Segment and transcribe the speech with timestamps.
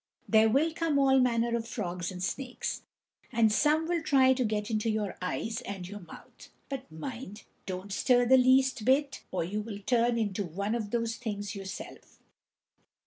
[0.27, 2.81] There will come all manner of frogs and snakes,
[3.31, 7.93] and some will try to get into your eyes and your mouth, but mind, don't
[7.93, 12.17] stir the least bit or you will turn into one of those things yourself."